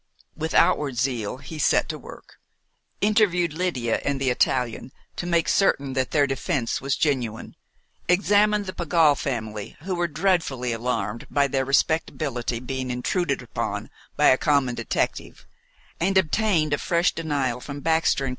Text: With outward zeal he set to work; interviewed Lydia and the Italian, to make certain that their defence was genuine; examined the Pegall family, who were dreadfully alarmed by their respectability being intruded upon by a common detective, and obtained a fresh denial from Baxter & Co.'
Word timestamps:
With 0.35 0.55
outward 0.55 0.97
zeal 0.97 1.37
he 1.37 1.59
set 1.59 1.87
to 1.89 1.99
work; 1.99 2.39
interviewed 3.01 3.53
Lydia 3.53 3.99
and 4.03 4.19
the 4.19 4.31
Italian, 4.31 4.91
to 5.17 5.27
make 5.27 5.47
certain 5.47 5.93
that 5.93 6.09
their 6.09 6.25
defence 6.25 6.81
was 6.81 6.97
genuine; 6.97 7.55
examined 8.07 8.65
the 8.65 8.73
Pegall 8.73 9.13
family, 9.15 9.77
who 9.83 9.93
were 9.93 10.07
dreadfully 10.07 10.71
alarmed 10.73 11.27
by 11.29 11.47
their 11.47 11.65
respectability 11.65 12.59
being 12.59 12.89
intruded 12.89 13.43
upon 13.43 13.91
by 14.17 14.29
a 14.29 14.39
common 14.39 14.73
detective, 14.73 15.45
and 15.99 16.17
obtained 16.17 16.73
a 16.73 16.79
fresh 16.79 17.11
denial 17.11 17.61
from 17.61 17.79
Baxter 17.81 18.25
& 18.25 18.29
Co.' 18.29 18.29